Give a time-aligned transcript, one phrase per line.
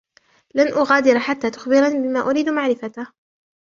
[0.55, 3.07] لن أغادر حتّى تخبرني بما أريد معرفته.